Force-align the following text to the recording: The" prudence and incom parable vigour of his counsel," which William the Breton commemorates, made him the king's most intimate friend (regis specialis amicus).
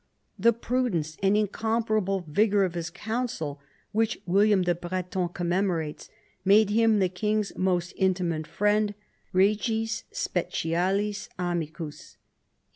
The" 0.39 0.51
prudence 0.67 1.15
and 1.21 1.35
incom 1.35 1.85
parable 1.85 2.25
vigour 2.27 2.63
of 2.63 2.73
his 2.73 2.89
counsel," 2.89 3.61
which 3.91 4.19
William 4.25 4.63
the 4.63 4.73
Breton 4.73 5.29
commemorates, 5.29 6.09
made 6.43 6.71
him 6.71 6.97
the 6.97 7.07
king's 7.07 7.55
most 7.55 7.93
intimate 7.95 8.47
friend 8.47 8.95
(regis 9.31 10.05
specialis 10.11 11.29
amicus). 11.37 12.17